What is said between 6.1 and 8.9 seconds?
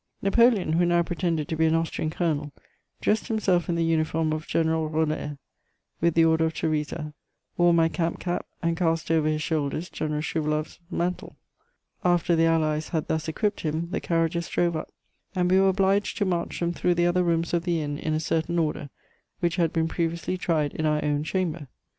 the Order of Theresa, wore my camp cap, and